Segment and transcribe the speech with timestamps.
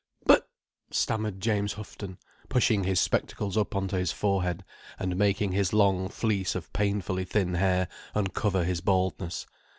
[0.25, 0.47] "But—!"
[0.89, 2.17] stammered James Houghton,
[2.49, 4.65] pushing his spectacles up on to his forehead,
[4.97, 9.45] and making his long fleece of painfully thin hair uncover his baldness.